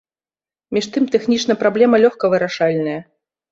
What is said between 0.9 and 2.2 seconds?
тым тэхнічна праблема